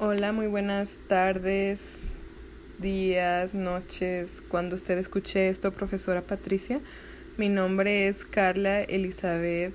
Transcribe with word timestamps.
Hola, 0.00 0.32
muy 0.32 0.48
buenas 0.48 1.02
tardes, 1.06 2.10
días, 2.80 3.54
noches. 3.54 4.42
Cuando 4.48 4.74
usted 4.74 4.98
escuche 4.98 5.48
esto, 5.48 5.70
profesora 5.70 6.20
Patricia, 6.20 6.80
mi 7.36 7.48
nombre 7.48 8.08
es 8.08 8.24
Carla 8.24 8.82
Elizabeth 8.82 9.72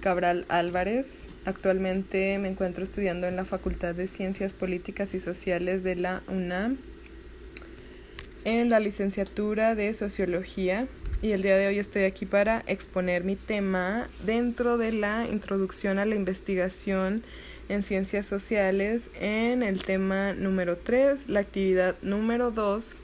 Cabral 0.00 0.46
Álvarez. 0.48 1.26
Actualmente 1.44 2.38
me 2.38 2.48
encuentro 2.48 2.82
estudiando 2.82 3.26
en 3.26 3.36
la 3.36 3.44
Facultad 3.44 3.94
de 3.94 4.08
Ciencias 4.08 4.54
Políticas 4.54 5.12
y 5.12 5.20
Sociales 5.20 5.82
de 5.82 5.96
la 5.96 6.22
UNAM 6.28 6.78
en 8.44 8.70
la 8.70 8.80
licenciatura 8.80 9.74
de 9.74 9.92
Sociología 9.92 10.88
y 11.20 11.32
el 11.32 11.42
día 11.42 11.58
de 11.58 11.66
hoy 11.66 11.78
estoy 11.78 12.04
aquí 12.04 12.24
para 12.24 12.64
exponer 12.66 13.22
mi 13.22 13.36
tema 13.36 14.08
dentro 14.24 14.78
de 14.78 14.92
la 14.92 15.26
introducción 15.30 15.98
a 15.98 16.06
la 16.06 16.14
investigación 16.14 17.22
en 17.68 17.82
ciencias 17.82 18.26
sociales 18.26 19.10
en 19.20 19.62
el 19.62 19.82
tema 19.82 20.32
número 20.32 20.76
3, 20.76 21.28
la 21.28 21.40
actividad 21.40 21.96
número 22.02 22.50
2 22.50 23.00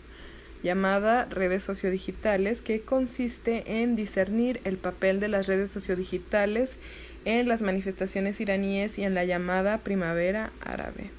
llamada 0.63 1.27
redes 1.27 1.63
sociodigitales 1.63 2.63
que 2.63 2.81
consiste 2.81 3.83
en 3.83 3.97
discernir 3.97 4.63
el 4.65 4.79
papel 4.79 5.21
de 5.21 5.29
las 5.29 5.47
redes 5.47 5.71
sociodigitales 5.71 6.77
en 7.27 7.49
las 7.49 7.61
manifestaciones 7.61 8.41
iraníes 8.41 8.99
y 8.99 9.05
en 9.05 9.15
la 9.15 9.25
llamada 9.25 9.79
primavera 9.79 10.53
árabe. 10.61 11.11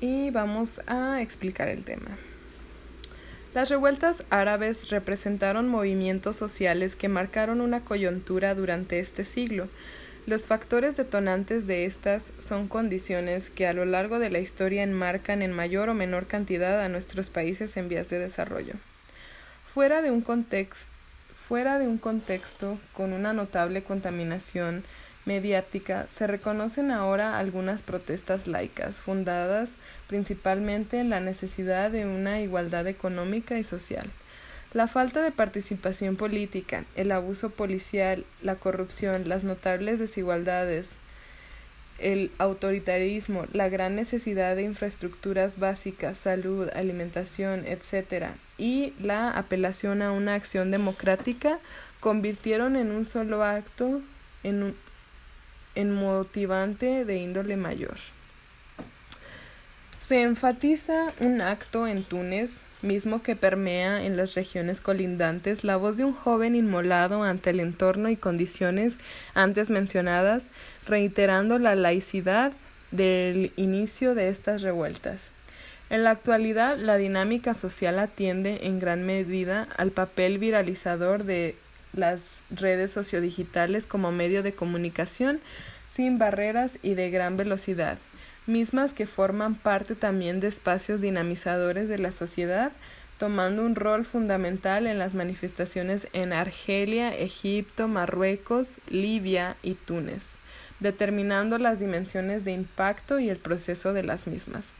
Y 0.00 0.30
vamos 0.30 0.80
a 0.86 1.22
explicar 1.22 1.68
el 1.68 1.84
tema. 1.84 2.18
Las 3.54 3.68
revueltas 3.68 4.24
árabes 4.30 4.90
representaron 4.90 5.68
movimientos 5.68 6.34
sociales 6.34 6.96
que 6.96 7.08
marcaron 7.08 7.60
una 7.60 7.84
coyuntura 7.84 8.56
durante 8.56 8.98
este 8.98 9.24
siglo, 9.24 9.68
los 10.26 10.46
factores 10.46 10.96
detonantes 10.96 11.66
de 11.66 11.84
estas 11.84 12.30
son 12.38 12.66
condiciones 12.66 13.50
que 13.50 13.66
a 13.66 13.74
lo 13.74 13.84
largo 13.84 14.18
de 14.18 14.30
la 14.30 14.38
historia 14.38 14.82
enmarcan 14.82 15.42
en 15.42 15.52
mayor 15.52 15.90
o 15.90 15.94
menor 15.94 16.26
cantidad 16.26 16.80
a 16.80 16.88
nuestros 16.88 17.28
países 17.28 17.76
en 17.76 17.88
vías 17.90 18.08
de 18.08 18.18
desarrollo. 18.18 18.74
Fuera 19.72 20.00
de 20.00 20.10
un 20.10 20.24
fuera 21.46 21.78
de 21.78 21.86
un 21.86 21.98
contexto 21.98 22.78
con 22.94 23.12
una 23.12 23.34
notable 23.34 23.82
contaminación 23.82 24.84
mediática, 25.26 26.06
se 26.08 26.26
reconocen 26.26 26.90
ahora 26.90 27.38
algunas 27.38 27.82
protestas 27.82 28.46
laicas, 28.46 29.00
fundadas 29.00 29.74
principalmente 30.06 31.00
en 31.00 31.10
la 31.10 31.20
necesidad 31.20 31.90
de 31.90 32.06
una 32.06 32.40
igualdad 32.40 32.86
económica 32.86 33.58
y 33.58 33.64
social. 33.64 34.10
La 34.74 34.88
falta 34.88 35.22
de 35.22 35.30
participación 35.30 36.16
política, 36.16 36.84
el 36.96 37.12
abuso 37.12 37.50
policial, 37.50 38.26
la 38.42 38.56
corrupción, 38.56 39.28
las 39.28 39.44
notables 39.44 40.00
desigualdades, 40.00 40.96
el 42.00 42.32
autoritarismo, 42.38 43.46
la 43.52 43.68
gran 43.68 43.94
necesidad 43.94 44.56
de 44.56 44.64
infraestructuras 44.64 45.60
básicas, 45.60 46.18
salud, 46.18 46.68
alimentación, 46.74 47.64
etc., 47.66 48.30
y 48.58 48.94
la 49.00 49.30
apelación 49.30 50.02
a 50.02 50.10
una 50.10 50.34
acción 50.34 50.72
democrática 50.72 51.60
convirtieron 52.00 52.74
en 52.74 52.90
un 52.90 53.04
solo 53.04 53.44
acto 53.44 54.02
en, 54.42 54.74
en 55.76 55.94
motivante 55.94 57.04
de 57.04 57.16
índole 57.16 57.56
mayor. 57.56 57.98
Se 60.00 60.22
enfatiza 60.22 61.12
un 61.20 61.40
acto 61.40 61.86
en 61.86 62.02
Túnez 62.02 62.62
mismo 62.84 63.22
que 63.22 63.34
permea 63.34 64.04
en 64.04 64.16
las 64.16 64.34
regiones 64.34 64.80
colindantes 64.80 65.64
la 65.64 65.76
voz 65.76 65.96
de 65.96 66.04
un 66.04 66.12
joven 66.12 66.54
inmolado 66.54 67.24
ante 67.24 67.50
el 67.50 67.60
entorno 67.60 68.08
y 68.10 68.16
condiciones 68.16 68.98
antes 69.34 69.70
mencionadas, 69.70 70.50
reiterando 70.86 71.58
la 71.58 71.74
laicidad 71.74 72.52
del 72.92 73.52
inicio 73.56 74.14
de 74.14 74.28
estas 74.28 74.62
revueltas. 74.62 75.30
En 75.90 76.04
la 76.04 76.10
actualidad, 76.10 76.78
la 76.78 76.96
dinámica 76.96 77.54
social 77.54 77.98
atiende 77.98 78.60
en 78.62 78.80
gran 78.80 79.04
medida 79.04 79.68
al 79.76 79.90
papel 79.90 80.38
viralizador 80.38 81.24
de 81.24 81.56
las 81.92 82.42
redes 82.50 82.90
sociodigitales 82.90 83.86
como 83.86 84.12
medio 84.12 84.42
de 84.42 84.54
comunicación 84.54 85.40
sin 85.88 86.18
barreras 86.18 86.78
y 86.82 86.94
de 86.94 87.10
gran 87.10 87.36
velocidad, 87.36 87.98
mismas 88.46 88.92
que 88.92 89.06
forman 89.06 89.54
parte 89.54 89.94
también 89.94 90.40
de 90.40 90.48
espacios 90.48 91.00
dinamizadores 91.00 91.88
de 91.88 91.98
la 91.98 92.12
sociedad, 92.12 92.72
tomando 93.18 93.64
un 93.64 93.74
rol 93.74 94.04
fundamental 94.04 94.86
en 94.86 94.98
las 94.98 95.14
manifestaciones 95.14 96.08
en 96.12 96.32
Argelia, 96.32 97.16
Egipto, 97.16 97.88
Marruecos, 97.88 98.78
Libia 98.88 99.56
y 99.62 99.74
Túnez, 99.74 100.36
determinando 100.80 101.58
las 101.58 101.78
dimensiones 101.78 102.44
de 102.44 102.52
impacto 102.52 103.18
y 103.18 103.30
el 103.30 103.38
proceso 103.38 103.92
de 103.92 104.02
las 104.02 104.26
mismas. 104.26 104.74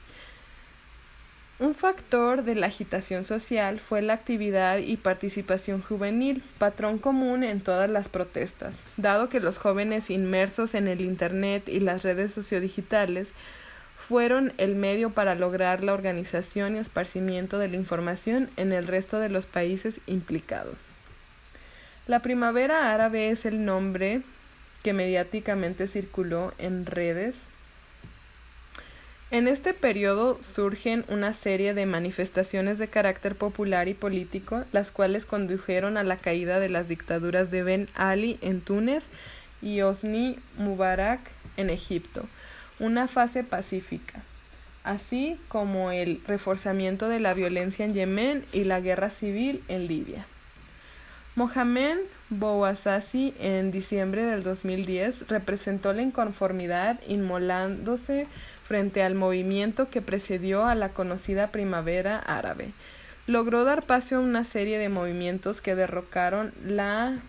Un 1.65 1.75
factor 1.75 2.43
de 2.43 2.55
la 2.55 2.67
agitación 2.67 3.25
social 3.25 3.81
fue 3.81 4.03
la 4.03 4.13
actividad 4.13 4.77
y 4.77 4.99
participación 4.99 5.81
juvenil, 5.81 6.43
patrón 6.59 6.99
común 6.99 7.43
en 7.43 7.63
todas 7.63 7.89
las 7.89 8.11
protestas, 8.11 8.79
dado 8.99 9.31
que 9.31 9.41
los 9.41 9.57
jóvenes 9.57 10.11
inmersos 10.11 10.75
en 10.75 10.89
el 10.89 11.01
Internet 11.01 11.71
y 11.71 11.81
las 11.81 12.03
redes 12.03 12.35
sociodigitales 12.35 13.33
fueron 13.97 14.53
el 14.59 14.75
medio 14.75 15.15
para 15.15 15.35
lograr 15.35 15.83
la 15.83 15.95
organización 15.95 16.77
y 16.77 16.81
esparcimiento 16.81 17.59
de 17.59 17.69
la 17.69 17.77
información 17.77 18.51
en 18.59 18.75
el 18.75 18.87
resto 18.87 19.19
de 19.19 19.31
los 19.31 19.47
países 19.47 20.03
implicados. 20.07 20.91
La 22.07 22.21
primavera 22.21 22.93
árabe 22.93 23.31
es 23.31 23.47
el 23.47 23.65
nombre 23.65 24.21
que 24.83 24.93
mediáticamente 24.93 25.89
circuló 25.89 26.53
en 26.59 26.85
redes 26.85 27.47
en 29.35 29.49
este 29.49 29.75
periodo 29.75 30.41
surgen 30.41 31.05
una 31.09 31.35
serie 31.35 31.75
de 31.75 31.87
manifestaciones 31.87 32.79
de 32.79 32.87
carácter 32.87 33.35
popular 33.35 33.89
y 33.89 33.95
político, 33.95 34.63
las 34.71 34.93
cuales 34.93 35.27
condujeron 35.27 35.97
a 35.97 36.05
la 36.05 36.19
caída 36.19 36.61
de 36.61 36.69
las 36.69 36.87
dictaduras 36.87 37.51
de 37.51 37.65
Ben 37.65 37.89
Ali 37.97 38.39
en 38.43 38.61
Túnez 38.61 39.09
y 39.61 39.81
Osni 39.81 40.39
Mubarak 40.57 41.19
en 41.57 41.69
Egipto, 41.69 42.29
una 42.79 43.09
fase 43.09 43.43
pacífica, 43.43 44.23
así 44.85 45.37
como 45.49 45.91
el 45.91 46.21
reforzamiento 46.29 47.09
de 47.09 47.19
la 47.19 47.35
violencia 47.35 47.85
en 47.85 47.95
Yemen 47.95 48.45
y 48.53 48.63
la 48.63 48.79
guerra 48.79 49.11
civil 49.11 49.65
en 49.67 49.89
Libia. 49.89 50.27
Mohamed 51.35 51.97
Bouazizi 52.31 53.35
en 53.41 53.73
diciembre 53.73 54.23
del 54.23 54.45
2010 54.45 55.27
representó 55.27 55.93
la 55.93 56.03
inconformidad 56.03 57.01
inmolándose 57.09 58.29
frente 58.65 59.03
al 59.03 59.15
movimiento 59.15 59.91
que 59.91 60.03
precedió 60.03 60.67
a 60.67 60.75
la 60.75 60.91
conocida 60.91 61.53
primavera 61.53 62.19
árabe. 62.19 62.73
Logró 63.27 63.65
dar 63.65 63.85
paso 63.85 64.17
a 64.17 64.21
una 64.21 64.45
serie 64.45 64.79
de 64.79 64.89
movimientos 64.89 65.61
que 65.61 65.75
derrocaron 65.75 66.53
la 66.65 67.21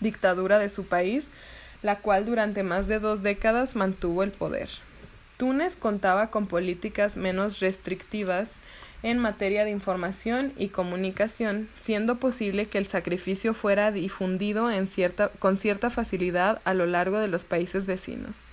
dictadura 0.00 0.58
de 0.58 0.68
su 0.68 0.86
país, 0.86 1.28
la 1.82 1.98
cual 1.98 2.24
durante 2.24 2.62
más 2.62 2.86
de 2.86 2.98
dos 2.98 3.22
décadas 3.22 3.76
mantuvo 3.76 4.22
el 4.22 4.30
poder. 4.30 4.68
Túnez 5.36 5.76
contaba 5.76 6.30
con 6.30 6.46
políticas 6.46 7.16
menos 7.16 7.60
restrictivas 7.60 8.52
en 9.02 9.18
materia 9.18 9.64
de 9.64 9.70
información 9.70 10.54
y 10.56 10.68
comunicación, 10.68 11.68
siendo 11.76 12.16
posible 12.16 12.66
que 12.66 12.78
el 12.78 12.86
sacrificio 12.86 13.52
fuera 13.52 13.92
difundido 13.92 14.68
con 15.38 15.58
cierta 15.58 15.90
facilidad 15.90 16.60
a 16.64 16.72
lo 16.72 16.86
largo 16.86 17.18
de 17.18 17.28
los 17.28 17.44
países 17.44 17.86
vecinos. 17.86 18.44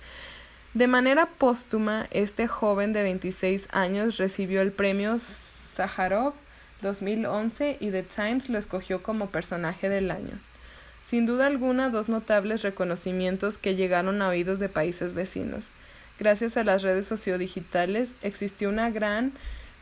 De 0.74 0.86
manera 0.86 1.26
póstuma, 1.26 2.06
este 2.12 2.48
joven 2.48 2.94
de 2.94 3.02
26 3.02 3.68
años 3.72 4.16
recibió 4.16 4.62
el 4.62 4.72
premio 4.72 5.18
Sájarov 5.18 6.32
2011 6.80 7.76
y 7.78 7.90
The 7.90 8.02
Times 8.02 8.48
lo 8.48 8.56
escogió 8.56 9.02
como 9.02 9.28
personaje 9.28 9.90
del 9.90 10.10
año. 10.10 10.40
Sin 11.02 11.26
duda 11.26 11.46
alguna, 11.46 11.90
dos 11.90 12.08
notables 12.08 12.62
reconocimientos 12.62 13.58
que 13.58 13.76
llegaron 13.76 14.22
a 14.22 14.28
oídos 14.28 14.60
de 14.60 14.70
países 14.70 15.12
vecinos. 15.12 15.68
Gracias 16.18 16.56
a 16.56 16.64
las 16.64 16.80
redes 16.80 17.06
sociodigitales 17.06 18.14
existió 18.22 18.70
una 18.70 18.88
gran 18.88 19.32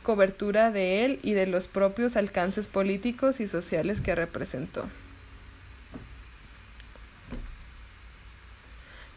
cobertura 0.02 0.72
de 0.72 1.04
él 1.04 1.20
y 1.22 1.34
de 1.34 1.46
los 1.46 1.68
propios 1.68 2.16
alcances 2.16 2.66
políticos 2.66 3.38
y 3.40 3.46
sociales 3.46 4.00
que 4.00 4.16
representó. 4.16 4.86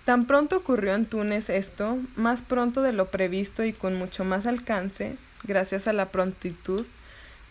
Tan 0.06 0.26
pronto 0.26 0.58
ocurrió 0.58 0.96
en 0.96 1.06
Túnez 1.06 1.50
esto, 1.50 1.98
más 2.16 2.42
pronto 2.42 2.82
de 2.82 2.92
lo 2.92 3.10
previsto 3.10 3.64
y 3.64 3.72
con 3.72 3.96
mucho 3.96 4.26
más 4.26 4.46
alcance, 4.46 5.16
gracias 5.44 5.88
a 5.88 5.94
la 5.94 6.10
prontitud 6.10 6.86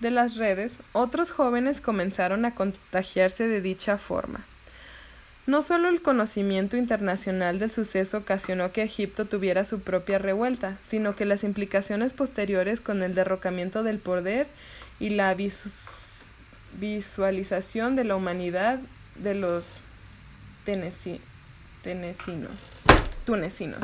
de 0.00 0.10
las 0.10 0.36
redes, 0.36 0.78
otros 0.92 1.30
jóvenes 1.30 1.80
comenzaron 1.80 2.44
a 2.44 2.54
contagiarse 2.54 3.48
de 3.48 3.62
dicha 3.62 3.96
forma. 3.96 4.44
No 5.46 5.62
solo 5.62 5.88
el 5.88 6.02
conocimiento 6.02 6.76
internacional 6.76 7.58
del 7.58 7.70
suceso 7.70 8.18
ocasionó 8.18 8.70
que 8.70 8.82
Egipto 8.82 9.24
tuviera 9.24 9.64
su 9.64 9.80
propia 9.80 10.18
revuelta, 10.18 10.78
sino 10.84 11.16
que 11.16 11.24
las 11.24 11.44
implicaciones 11.44 12.12
posteriores 12.12 12.80
con 12.80 13.02
el 13.02 13.14
derrocamiento 13.14 13.82
del 13.82 13.98
poder 13.98 14.46
y 15.00 15.10
la 15.10 15.34
visualización 16.78 17.96
de 17.96 18.04
la 18.04 18.14
humanidad 18.14 18.78
de 19.16 19.34
los 19.34 19.80
tenesinos. 21.82 22.80
tunecinos. 23.24 23.80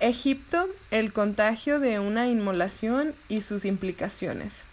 Egipto, 0.00 0.68
el 0.90 1.12
contagio 1.12 1.78
de 1.78 2.00
una 2.00 2.26
inmolación 2.26 3.14
y 3.28 3.42
sus 3.42 3.64
implicaciones. 3.64 4.64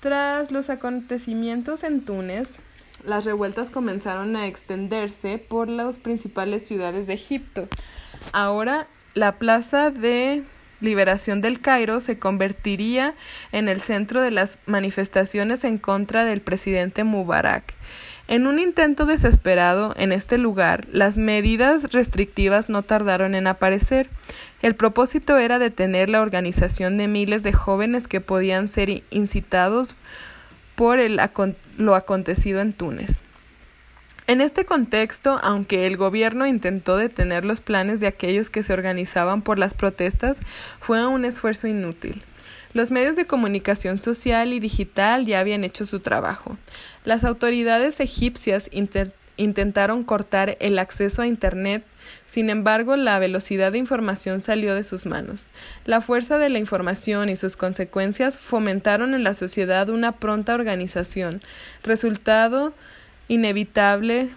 Tras 0.00 0.50
los 0.50 0.68
acontecimientos 0.68 1.84
en 1.84 2.04
Túnez, 2.04 2.58
las 3.04 3.24
revueltas 3.24 3.70
comenzaron 3.70 4.36
a 4.36 4.46
extenderse 4.46 5.38
por 5.38 5.68
las 5.68 5.98
principales 5.98 6.66
ciudades 6.66 7.06
de 7.06 7.14
Egipto. 7.14 7.68
Ahora, 8.32 8.88
la 9.14 9.38
plaza 9.38 9.90
de 9.90 10.44
liberación 10.80 11.40
del 11.40 11.60
Cairo 11.60 12.00
se 12.00 12.18
convertiría 12.18 13.14
en 13.52 13.68
el 13.68 13.80
centro 13.80 14.20
de 14.20 14.30
las 14.30 14.58
manifestaciones 14.66 15.64
en 15.64 15.78
contra 15.78 16.24
del 16.24 16.40
presidente 16.40 17.04
Mubarak. 17.04 17.74
En 18.30 18.46
un 18.46 18.60
intento 18.60 19.06
desesperado 19.06 19.92
en 19.96 20.12
este 20.12 20.38
lugar, 20.38 20.86
las 20.92 21.16
medidas 21.16 21.92
restrictivas 21.92 22.68
no 22.68 22.84
tardaron 22.84 23.34
en 23.34 23.48
aparecer. 23.48 24.08
El 24.62 24.76
propósito 24.76 25.36
era 25.36 25.58
detener 25.58 26.08
la 26.08 26.20
organización 26.20 26.96
de 26.96 27.08
miles 27.08 27.42
de 27.42 27.52
jóvenes 27.52 28.06
que 28.06 28.20
podían 28.20 28.68
ser 28.68 29.02
incitados 29.10 29.96
por 30.76 31.00
lo 31.76 31.94
acontecido 31.96 32.60
en 32.60 32.72
Túnez. 32.72 33.24
En 34.28 34.40
este 34.40 34.64
contexto, 34.64 35.40
aunque 35.42 35.88
el 35.88 35.96
gobierno 35.96 36.46
intentó 36.46 36.96
detener 36.96 37.44
los 37.44 37.60
planes 37.60 37.98
de 37.98 38.06
aquellos 38.06 38.48
que 38.48 38.62
se 38.62 38.72
organizaban 38.72 39.42
por 39.42 39.58
las 39.58 39.74
protestas, 39.74 40.38
fue 40.78 41.04
un 41.04 41.24
esfuerzo 41.24 41.66
inútil. 41.66 42.22
Los 42.72 42.92
medios 42.92 43.16
de 43.16 43.26
comunicación 43.26 44.00
social 44.00 44.52
y 44.52 44.60
digital 44.60 45.26
ya 45.26 45.40
habían 45.40 45.64
hecho 45.64 45.84
su 45.84 46.00
trabajo. 46.00 46.56
Las 47.04 47.24
autoridades 47.24 47.98
egipcias 47.98 48.70
intentaron 49.36 50.04
cortar 50.04 50.56
el 50.60 50.78
acceso 50.78 51.22
a 51.22 51.26
Internet, 51.26 51.84
sin 52.26 52.48
embargo 52.48 52.94
la 52.94 53.18
velocidad 53.18 53.72
de 53.72 53.78
información 53.78 54.40
salió 54.40 54.74
de 54.74 54.84
sus 54.84 55.04
manos. 55.04 55.48
La 55.84 56.00
fuerza 56.00 56.38
de 56.38 56.48
la 56.48 56.58
información 56.58 57.28
y 57.28 57.34
sus 57.34 57.56
consecuencias 57.56 58.38
fomentaron 58.38 59.14
en 59.14 59.24
la 59.24 59.34
sociedad 59.34 59.88
una 59.88 60.12
pronta 60.12 60.54
organización, 60.54 61.42
resultado 61.82 62.72
inevitable 63.26 64.28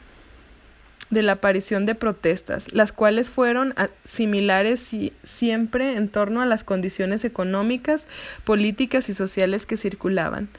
de 1.13 1.21
la 1.21 1.33
aparición 1.33 1.86
de 1.86 1.95
protestas, 1.95 2.74
las 2.74 2.92
cuales 2.92 3.30
fueron 3.30 3.74
similares 4.04 4.94
siempre 5.24 5.94
en 5.95 6.10
torno 6.10 6.42
a 6.42 6.45
las 6.45 6.63
condiciones 6.63 7.24
económicas, 7.24 8.07
políticas 8.44 9.10
y 9.10 9.13
sociales 9.13 9.65
que 9.65 9.77
circulaban. 9.77 10.50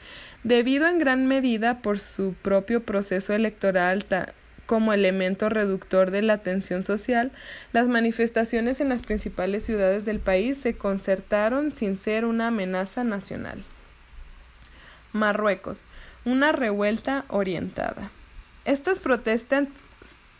Debido 0.43 0.87
en 0.87 0.99
gran 0.99 1.27
medida 1.27 1.81
por 1.81 1.99
su 1.99 2.33
propio 2.41 2.83
proceso 2.83 3.33
electoral 3.33 4.05
como 4.65 4.93
elemento 4.93 5.49
reductor 5.49 6.11
de 6.11 6.21
la 6.21 6.39
tensión 6.39 6.83
social, 6.83 7.31
las 7.73 7.87
manifestaciones 7.87 8.81
en 8.81 8.89
las 8.89 9.01
principales 9.01 9.65
ciudades 9.65 10.05
del 10.05 10.19
país 10.19 10.57
se 10.57 10.75
concertaron 10.75 11.71
sin 11.71 11.95
ser 11.95 12.25
una 12.25 12.47
amenaza 12.47 13.03
nacional. 13.03 13.63
Marruecos, 15.13 15.83
una 16.25 16.51
revuelta 16.51 17.25
orientada. 17.29 18.11
Estas 18.65 18.99
protestas, 18.99 19.67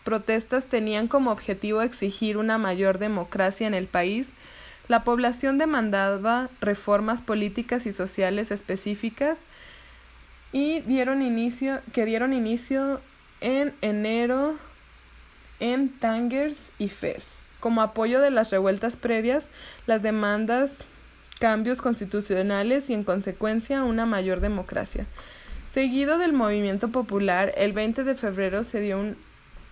protestas 0.05 0.67
tenían 0.67 1.09
como 1.09 1.31
objetivo 1.31 1.81
exigir 1.81 2.37
una 2.37 2.57
mayor 2.57 2.99
democracia 2.99 3.67
en 3.67 3.73
el 3.73 3.87
país. 3.87 4.33
La 4.87 5.03
población 5.03 5.57
demandaba 5.57 6.49
reformas 6.61 7.21
políticas 7.21 7.85
y 7.85 7.91
sociales 7.91 8.51
específicas 8.51 9.41
y 10.53 10.79
dieron 10.81 11.21
inicio, 11.21 11.81
que 11.91 12.05
dieron 12.05 12.31
inicio 12.31 13.01
en 13.41 13.73
enero 13.81 14.57
en 15.59 15.89
Tangers 15.89 16.71
y 16.77 16.87
Fez. 16.87 17.39
Como 17.59 17.81
apoyo 17.81 18.21
de 18.21 18.31
las 18.31 18.51
revueltas 18.51 18.95
previas, 18.95 19.49
las 19.87 20.03
demandas 20.03 20.83
cambios 21.39 21.81
constitucionales 21.81 22.89
y 22.89 22.93
en 22.93 23.03
consecuencia 23.03 23.83
una 23.83 24.05
mayor 24.05 24.39
democracia. 24.39 25.07
Seguido 25.69 26.17
del 26.17 26.31
movimiento 26.31 26.89
popular, 26.89 27.51
el 27.57 27.73
20 27.73 28.05
de 28.05 28.15
febrero 28.15 28.63
se 28.63 28.79
dio, 28.79 28.99
un, 28.99 29.17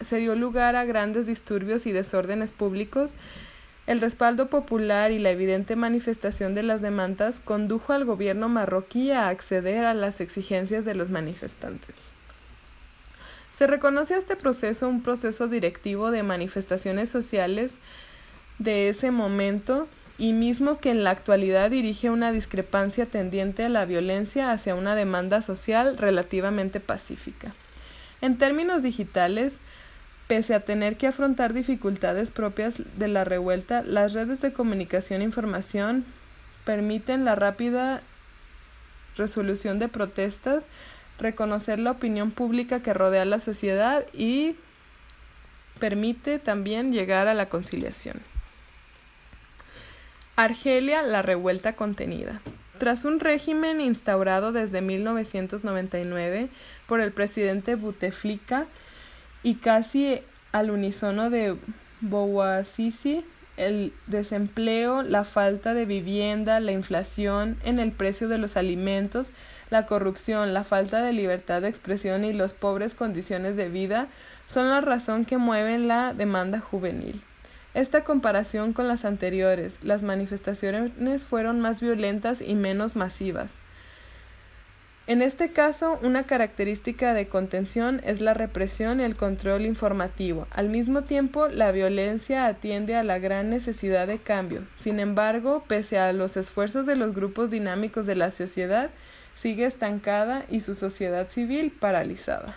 se 0.03 0.17
dio 0.17 0.35
lugar 0.35 0.75
a 0.75 0.85
grandes 0.85 1.25
disturbios 1.25 1.85
y 1.85 1.91
desórdenes 1.91 2.51
públicos. 2.51 3.13
El 3.85 3.99
respaldo 3.99 4.49
popular 4.49 5.11
y 5.11 5.19
la 5.19 5.31
evidente 5.31 5.75
manifestación 5.75 6.55
de 6.55 6.63
las 6.63 6.81
demandas 6.81 7.41
condujo 7.43 7.91
al 7.93 8.05
gobierno 8.05 8.47
marroquí 8.47 9.11
a 9.11 9.27
acceder 9.27 9.83
a 9.83 9.93
las 9.93 10.21
exigencias 10.21 10.85
de 10.85 10.95
los 10.95 11.09
manifestantes. 11.09 11.95
Se 13.51 13.67
reconoce 13.67 14.15
a 14.15 14.17
este 14.17 14.35
proceso 14.35 14.87
un 14.87 15.03
proceso 15.03 15.47
directivo 15.47 16.11
de 16.11 16.23
manifestaciones 16.23 17.09
sociales 17.09 17.77
de 18.57 18.89
ese 18.89 19.11
momento 19.11 19.87
y 20.17 20.33
mismo 20.33 20.79
que 20.79 20.89
en 20.89 21.03
la 21.03 21.09
actualidad 21.09 21.69
dirige 21.69 22.09
una 22.09 22.31
discrepancia 22.31 23.05
tendiente 23.05 23.65
a 23.65 23.69
la 23.69 23.85
violencia 23.85 24.51
hacia 24.51 24.75
una 24.75 24.95
demanda 24.95 25.41
social 25.41 25.97
relativamente 25.97 26.79
pacífica. 26.79 27.53
En 28.21 28.37
términos 28.37 28.83
digitales, 28.83 29.59
pese 30.33 30.55
a 30.55 30.61
tener 30.61 30.97
que 30.97 31.05
afrontar 31.05 31.53
dificultades 31.53 32.31
propias 32.31 32.81
de 32.97 33.07
la 33.07 33.23
revuelta, 33.23 33.83
las 33.83 34.13
redes 34.13 34.41
de 34.41 34.51
comunicación 34.51 35.21
e 35.21 35.25
información 35.25 36.05
permiten 36.65 37.23
la 37.23 37.35
rápida 37.35 38.01
resolución 39.15 39.77
de 39.77 39.89
protestas, 39.89 40.69
reconocer 41.19 41.77
la 41.77 41.91
opinión 41.91 42.31
pública 42.31 42.81
que 42.81 42.95
rodea 42.95 43.21
a 43.21 43.25
la 43.25 43.39
sociedad 43.39 44.07
y 44.11 44.55
permite 45.77 46.39
también 46.39 46.91
llegar 46.91 47.27
a 47.27 47.35
la 47.35 47.47
conciliación. 47.47 48.19
Argelia, 50.35 51.03
la 51.03 51.21
revuelta 51.21 51.73
contenida. 51.75 52.41
Tras 52.79 53.05
un 53.05 53.19
régimen 53.19 53.79
instaurado 53.81 54.51
desde 54.51 54.81
1999 54.81 56.49
por 56.87 57.01
el 57.01 57.11
presidente 57.11 57.75
Bouteflika 57.75 58.65
y 59.43 59.55
casi 59.55 60.21
al 60.51 60.71
unísono 60.71 61.29
de 61.29 61.55
Bouazizi, 62.01 63.23
el 63.57 63.93
desempleo, 64.07 65.03
la 65.03 65.25
falta 65.25 65.73
de 65.73 65.85
vivienda, 65.85 66.59
la 66.59 66.71
inflación 66.71 67.57
en 67.63 67.79
el 67.79 67.91
precio 67.91 68.27
de 68.27 68.39
los 68.39 68.57
alimentos, 68.57 69.29
la 69.69 69.85
corrupción, 69.85 70.53
la 70.53 70.63
falta 70.63 71.01
de 71.01 71.13
libertad 71.13 71.61
de 71.61 71.67
expresión 71.67 72.23
y 72.23 72.33
las 72.33 72.53
pobres 72.53 72.95
condiciones 72.95 73.55
de 73.55 73.69
vida 73.69 74.07
son 74.47 74.69
la 74.69 74.81
razón 74.81 75.25
que 75.25 75.37
mueven 75.37 75.87
la 75.87 76.13
demanda 76.13 76.59
juvenil. 76.59 77.21
Esta 77.73 78.03
comparación 78.03 78.73
con 78.73 78.87
las 78.87 79.03
anteriores, 79.03 79.79
las 79.81 80.03
manifestaciones 80.03 81.25
fueron 81.25 81.59
más 81.59 81.81
violentas 81.81 82.41
y 82.41 82.53
menos 82.53 82.95
masivas. 82.95 83.53
En 85.05 85.21
este 85.21 85.51
caso, 85.51 85.99
una 86.01 86.23
característica 86.23 87.13
de 87.13 87.27
contención 87.27 87.99
es 88.05 88.21
la 88.21 88.33
represión 88.33 89.01
y 89.01 89.03
el 89.03 89.17
control 89.17 89.65
informativo. 89.65 90.47
Al 90.49 90.69
mismo 90.69 91.01
tiempo, 91.01 91.49
la 91.49 91.73
violencia 91.73 92.45
atiende 92.45 92.95
a 92.95 93.03
la 93.03 93.19
gran 93.19 93.49
necesidad 93.49 94.07
de 94.07 94.19
cambio. 94.19 94.61
Sin 94.77 95.01
embargo, 95.01 95.65
pese 95.67 95.99
a 95.99 96.13
los 96.13 96.37
esfuerzos 96.37 96.85
de 96.85 96.95
los 96.95 97.13
grupos 97.13 97.51
dinámicos 97.51 98.05
de 98.05 98.15
la 98.15 98.31
sociedad, 98.31 98.91
sigue 99.35 99.65
estancada 99.65 100.45
y 100.49 100.61
su 100.61 100.73
sociedad 100.73 101.27
civil 101.29 101.71
paralizada. 101.71 102.55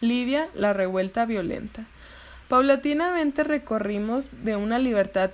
Libia, 0.00 0.48
la 0.54 0.72
revuelta 0.72 1.24
violenta. 1.24 1.84
Paulatinamente 2.48 3.44
recorrimos 3.44 4.30
de 4.42 4.56
una 4.56 4.80
libertad 4.80 5.30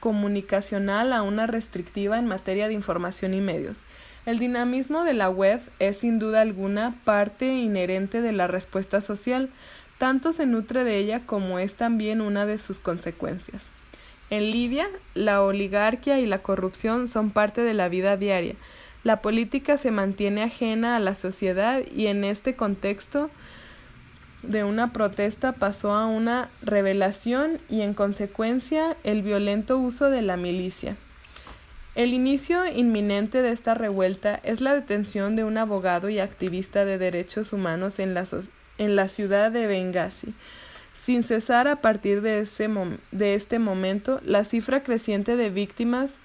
comunicacional 0.00 1.14
a 1.14 1.22
una 1.22 1.46
restrictiva 1.46 2.18
en 2.18 2.26
materia 2.26 2.68
de 2.68 2.74
información 2.74 3.32
y 3.32 3.40
medios. 3.40 3.78
El 4.26 4.40
dinamismo 4.40 5.04
de 5.04 5.14
la 5.14 5.30
web 5.30 5.60
es 5.78 5.98
sin 5.98 6.18
duda 6.18 6.40
alguna 6.40 6.96
parte 7.04 7.54
inherente 7.54 8.20
de 8.20 8.32
la 8.32 8.48
respuesta 8.48 9.00
social, 9.00 9.50
tanto 9.98 10.32
se 10.32 10.46
nutre 10.46 10.82
de 10.82 10.98
ella 10.98 11.20
como 11.24 11.60
es 11.60 11.76
también 11.76 12.20
una 12.20 12.44
de 12.44 12.58
sus 12.58 12.80
consecuencias. 12.80 13.68
En 14.28 14.50
Libia, 14.50 14.88
la 15.14 15.42
oligarquía 15.42 16.18
y 16.18 16.26
la 16.26 16.42
corrupción 16.42 17.06
son 17.06 17.30
parte 17.30 17.62
de 17.62 17.72
la 17.72 17.88
vida 17.88 18.16
diaria. 18.16 18.56
La 19.04 19.22
política 19.22 19.78
se 19.78 19.92
mantiene 19.92 20.42
ajena 20.42 20.96
a 20.96 21.00
la 21.00 21.14
sociedad 21.14 21.82
y 21.94 22.08
en 22.08 22.24
este 22.24 22.56
contexto 22.56 23.30
de 24.42 24.64
una 24.64 24.92
protesta 24.92 25.52
pasó 25.52 25.94
a 25.94 26.06
una 26.06 26.48
revelación 26.62 27.60
y 27.68 27.82
en 27.82 27.94
consecuencia 27.94 28.96
el 29.04 29.22
violento 29.22 29.78
uso 29.78 30.10
de 30.10 30.22
la 30.22 30.36
milicia. 30.36 30.96
El 31.96 32.12
inicio 32.12 32.66
inminente 32.66 33.40
de 33.40 33.52
esta 33.52 33.72
revuelta 33.72 34.38
es 34.42 34.60
la 34.60 34.74
detención 34.74 35.34
de 35.34 35.44
un 35.44 35.56
abogado 35.56 36.10
y 36.10 36.18
activista 36.18 36.84
de 36.84 36.98
derechos 36.98 37.54
humanos 37.54 37.98
en 38.00 38.12
la, 38.12 38.26
en 38.76 38.96
la 38.96 39.08
ciudad 39.08 39.50
de 39.50 39.66
Benghazi. 39.66 40.34
Sin 40.92 41.22
cesar 41.22 41.66
a 41.68 41.80
partir 41.80 42.20
de, 42.20 42.40
ese 42.40 42.68
de 43.12 43.34
este 43.34 43.58
momento, 43.58 44.20
la 44.26 44.44
cifra 44.44 44.82
creciente 44.82 45.36
de 45.36 45.48
víctimas 45.48 46.18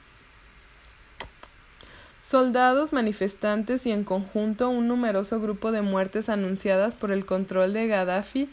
soldados, 2.21 2.91
manifestantes 2.91 3.85
y 3.85 3.93
en 3.93 4.03
conjunto 4.03 4.69
un 4.69 4.89
numeroso 4.89 5.39
grupo 5.39 5.71
de 5.71 5.83
muertes 5.83 6.27
anunciadas 6.27 6.97
por 6.97 7.13
el 7.13 7.25
control 7.25 7.71
de 7.71 7.87
Gaddafi 7.87 8.49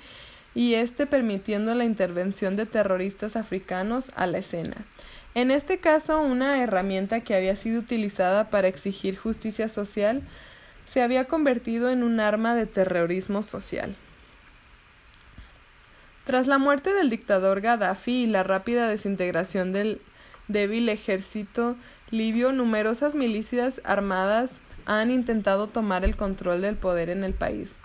y 0.55 0.75
este 0.75 1.07
permitiendo 1.07 1.75
la 1.75 1.85
intervención 1.85 2.55
de 2.55 2.67
terroristas 2.67 3.35
africanos 3.35 4.13
a 4.15 4.29
la 4.29 4.39
escena. 4.39 4.77
En 5.39 5.53
este 5.53 5.79
caso, 5.79 6.21
una 6.21 6.61
herramienta 6.61 7.21
que 7.21 7.33
había 7.33 7.55
sido 7.55 7.79
utilizada 7.79 8.51
para 8.51 8.67
exigir 8.67 9.17
justicia 9.17 9.69
social 9.69 10.23
se 10.85 11.01
había 11.01 11.27
convertido 11.27 11.91
en 11.91 12.03
un 12.03 12.19
arma 12.19 12.57
de 12.57 12.67
terrorismo 12.67 13.45
social. 13.45 13.95
Tras 16.25 16.49
la 16.49 16.59
muerte 16.59 16.93
del 16.93 17.09
dictador 17.09 17.61
Gaddafi 17.61 18.25
y 18.25 18.27
la 18.27 18.43
rápida 18.43 18.89
desintegración 18.89 19.71
del 19.71 20.01
débil 20.49 20.89
ejército 20.89 21.77
libio, 22.11 22.51
numerosas 22.51 23.15
milicias 23.15 23.81
armadas 23.85 24.59
han 24.87 25.13
intentado 25.13 25.69
tomar 25.69 26.05
el 26.05 26.17
control 26.17 26.63
del 26.63 26.75
poder 26.75 27.11
en 27.11 27.23
el 27.23 27.33
país. 27.33 27.77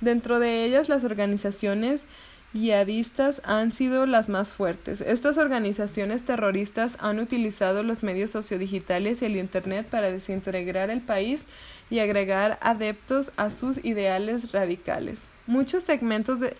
Dentro 0.00 0.40
de 0.40 0.64
ellas, 0.64 0.88
las 0.88 1.04
organizaciones 1.04 2.06
yihadistas 2.52 3.40
han 3.44 3.72
sido 3.72 4.06
las 4.06 4.28
más 4.28 4.50
fuertes. 4.50 5.00
Estas 5.00 5.38
organizaciones 5.38 6.22
terroristas 6.24 6.96
han 7.00 7.18
utilizado 7.18 7.82
los 7.82 8.02
medios 8.02 8.30
sociodigitales 8.30 9.22
y 9.22 9.26
el 9.26 9.36
Internet 9.36 9.86
para 9.90 10.10
desintegrar 10.10 10.90
el 10.90 11.00
país 11.00 11.44
y 11.90 12.00
agregar 12.00 12.58
adeptos 12.60 13.32
a 13.36 13.50
sus 13.50 13.84
ideales 13.84 14.52
radicales. 14.52 15.22
Muchos 15.46 15.84
segmentos 15.84 16.40
de, 16.40 16.56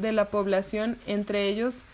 de 0.00 0.12
la 0.12 0.30
población, 0.30 0.98
entre 1.06 1.48
ellos 1.48 1.84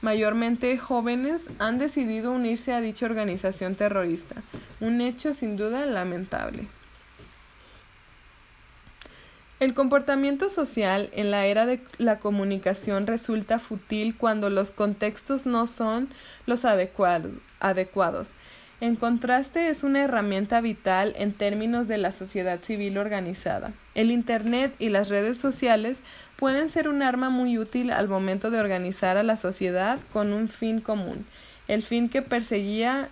mayormente 0.00 0.76
jóvenes, 0.78 1.44
han 1.58 1.78
decidido 1.78 2.32
unirse 2.32 2.72
a 2.72 2.80
dicha 2.80 3.06
organización 3.06 3.74
terrorista, 3.74 4.42
un 4.80 5.00
hecho 5.00 5.32
sin 5.32 5.56
duda 5.56 5.86
lamentable. 5.86 6.66
El 9.62 9.74
comportamiento 9.74 10.48
social 10.48 11.08
en 11.12 11.30
la 11.30 11.46
era 11.46 11.66
de 11.66 11.78
la 11.96 12.18
comunicación 12.18 13.06
resulta 13.06 13.60
fútil 13.60 14.16
cuando 14.16 14.50
los 14.50 14.72
contextos 14.72 15.46
no 15.46 15.68
son 15.68 16.08
los 16.46 16.64
adecuados. 16.64 18.32
En 18.80 18.96
contraste, 18.96 19.68
es 19.68 19.84
una 19.84 20.02
herramienta 20.02 20.60
vital 20.60 21.14
en 21.16 21.32
términos 21.32 21.86
de 21.86 21.96
la 21.98 22.10
sociedad 22.10 22.60
civil 22.60 22.98
organizada. 22.98 23.72
El 23.94 24.10
Internet 24.10 24.74
y 24.80 24.88
las 24.88 25.08
redes 25.10 25.38
sociales 25.38 26.02
pueden 26.34 26.68
ser 26.68 26.88
un 26.88 27.00
arma 27.00 27.30
muy 27.30 27.56
útil 27.56 27.92
al 27.92 28.08
momento 28.08 28.50
de 28.50 28.58
organizar 28.58 29.16
a 29.16 29.22
la 29.22 29.36
sociedad 29.36 30.00
con 30.12 30.32
un 30.32 30.48
fin 30.48 30.80
común, 30.80 31.24
el 31.68 31.84
fin 31.84 32.08
que 32.08 32.22
perseguía 32.22 33.10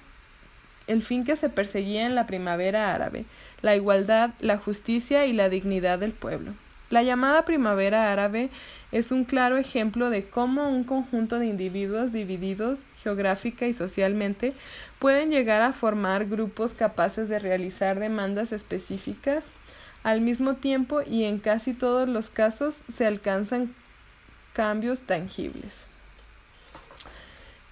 el 0.91 1.03
fin 1.03 1.25
que 1.25 1.37
se 1.37 1.49
perseguía 1.49 2.05
en 2.05 2.15
la 2.15 2.27
primavera 2.27 2.95
árabe, 2.95 3.25
la 3.63 3.77
igualdad, 3.77 4.31
la 4.41 4.57
justicia 4.57 5.27
y 5.27 5.33
la 5.33 5.49
dignidad 5.49 5.99
del 5.99 6.13
pueblo. 6.13 6.53
La 6.91 7.05
llamada 7.05 7.45
primavera 7.45 8.11
árabe 8.11 8.51
es 8.91 9.13
un 9.13 9.25
claro 9.25 9.57
ejemplo 9.57 10.11
de 10.11 10.25
cómo 10.25 10.69
un 10.69 10.83
conjunto 10.83 11.39
de 11.39 11.47
individuos 11.47 12.13
divididos 12.13 12.83
geográfica 13.01 13.69
y 13.69 13.75
socialmente 13.75 14.55
pueden 14.99 15.31
llegar 15.31 15.63
a 15.63 15.73
formar 15.73 16.27
grupos 16.27 16.75
capaces 16.75 17.29
de 17.29 17.39
realizar 17.39 18.01
demandas 18.01 18.51
específicas 18.51 19.53
al 20.03 20.21
mismo 20.21 20.55
tiempo 20.55 21.03
y 21.03 21.25
en 21.25 21.39
casi 21.39 21.75
todos 21.75 22.09
los 22.09 22.31
casos 22.31 22.81
se 22.93 23.07
alcanzan 23.07 23.73
cambios 24.53 25.03
tangibles. 25.03 25.90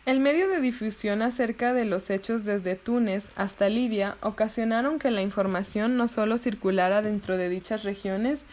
El 0.09 0.21
medio 0.21 0.49
de 0.49 0.63
difusión 0.63 1.21
acerca 1.21 1.75
de 1.75 1.85
los 1.85 2.09
hechos 2.09 2.47
desde 2.47 2.77
Túnez 2.77 3.27
hasta 3.37 3.69
Libia 3.69 4.17
ocasionaron 4.23 4.99
que 4.99 5.11
la 5.11 5.21
información 5.21 5.99
no 5.99 6.09
solo 6.09 6.39
circulara 6.39 7.03
dentro 7.03 7.37
de 7.37 7.51
dichas 7.51 7.83
regiones 7.83 8.45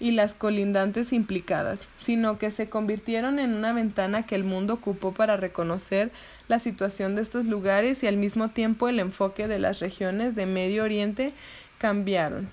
y 0.00 0.10
las 0.10 0.34
colindantes 0.34 1.12
implicadas, 1.12 1.86
sino 1.98 2.36
que 2.36 2.50
se 2.50 2.68
convirtieron 2.68 3.38
en 3.38 3.54
una 3.54 3.72
ventana 3.72 4.26
que 4.26 4.34
el 4.34 4.42
mundo 4.42 4.74
ocupó 4.74 5.14
para 5.14 5.36
reconocer 5.36 6.10
la 6.48 6.58
situación 6.58 7.14
de 7.14 7.22
estos 7.22 7.46
lugares 7.46 8.02
y 8.02 8.08
al 8.08 8.16
mismo 8.16 8.50
tiempo 8.50 8.88
el 8.88 8.98
enfoque 8.98 9.46
de 9.46 9.60
las 9.60 9.78
regiones 9.78 10.34
de 10.34 10.46
Medio 10.46 10.82
Oriente 10.82 11.32
cambiaron. 11.78 12.48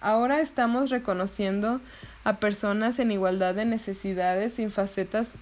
Ahora 0.00 0.40
estamos 0.40 0.88
reconociendo 0.88 1.82
a 2.24 2.38
personas 2.38 2.98
en 2.98 3.10
igualdad 3.10 3.54
de 3.54 3.66
necesidades 3.66 4.54
sin 4.54 4.70
facetas 4.70 5.34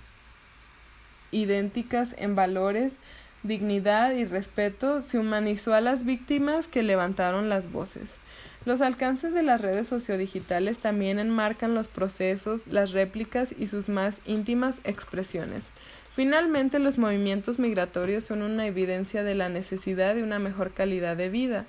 idénticas 1.35 2.15
en 2.19 2.35
valores, 2.35 2.99
dignidad 3.43 4.13
y 4.13 4.25
respeto, 4.25 5.03
se 5.03 5.19
humanizó 5.19 5.75
a 5.75 5.81
las 5.81 6.05
víctimas 6.05 6.69
que 6.69 6.83
levantaron 6.83 7.49
las 7.49 7.71
voces. 7.71 8.19
Los 8.65 8.81
alcances 8.81 9.35
de 9.35 9.43
las 9.43 9.61
redes 9.61 9.87
sociodigitales 9.87 10.79
también 10.79 11.19
enmarcan 11.19 11.75
los 11.75 11.89
procesos, 11.89 12.67
las 12.67 12.93
réplicas 12.93 13.55
y 13.59 13.67
sus 13.67 13.91
más 13.91 14.21
íntimas 14.25 14.81
expresiones. 14.85 15.67
Finalmente, 16.15 16.79
los 16.79 16.97
movimientos 16.97 17.59
migratorios 17.59 18.25
son 18.25 18.41
una 18.41 18.67
evidencia 18.67 19.23
de 19.23 19.35
la 19.35 19.51
necesidad 19.51 20.15
de 20.15 20.23
una 20.23 20.39
mejor 20.39 20.73
calidad 20.73 21.17
de 21.17 21.29
vida, 21.29 21.67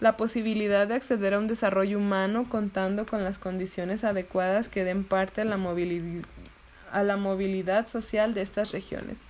la 0.00 0.16
posibilidad 0.18 0.86
de 0.86 0.96
acceder 0.96 1.32
a 1.32 1.38
un 1.38 1.46
desarrollo 1.46 1.96
humano 1.96 2.44
contando 2.46 3.06
con 3.06 3.24
las 3.24 3.38
condiciones 3.38 4.04
adecuadas 4.04 4.68
que 4.68 4.84
den 4.84 5.04
parte 5.04 5.40
a 5.40 5.44
la 5.44 5.56
movilidad 5.56 6.26
a 6.94 7.02
la 7.02 7.16
movilidad 7.16 7.86
social 7.86 8.32
de 8.32 8.42
estas 8.42 8.72
regiones. 8.72 9.20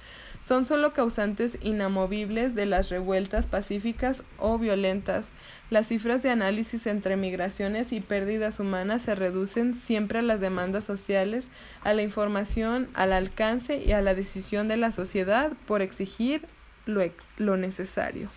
Son 0.44 0.66
solo 0.66 0.92
causantes 0.92 1.56
inamovibles 1.62 2.54
de 2.54 2.66
las 2.66 2.90
revueltas 2.90 3.46
pacíficas 3.46 4.24
o 4.38 4.58
violentas. 4.58 5.30
Las 5.70 5.86
cifras 5.88 6.22
de 6.22 6.28
análisis 6.28 6.86
entre 6.86 7.16
migraciones 7.16 7.92
y 7.92 8.00
pérdidas 8.00 8.60
humanas 8.60 9.00
se 9.00 9.14
reducen 9.14 9.72
siempre 9.72 10.18
a 10.18 10.22
las 10.22 10.40
demandas 10.40 10.84
sociales, 10.84 11.48
a 11.82 11.94
la 11.94 12.02
información, 12.02 12.88
al 12.92 13.14
alcance 13.14 13.82
y 13.82 13.92
a 13.92 14.02
la 14.02 14.14
decisión 14.14 14.68
de 14.68 14.76
la 14.76 14.92
sociedad 14.92 15.52
por 15.66 15.80
exigir 15.80 16.46
lo, 16.84 17.00
lo 17.38 17.56
necesario. 17.56 18.28